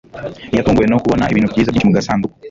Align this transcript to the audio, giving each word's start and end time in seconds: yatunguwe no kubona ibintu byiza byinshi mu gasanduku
yatunguwe 0.57 0.87
no 0.89 0.99
kubona 1.03 1.29
ibintu 1.31 1.51
byiza 1.51 1.71
byinshi 1.71 1.87
mu 1.89 1.97
gasanduku 1.97 2.35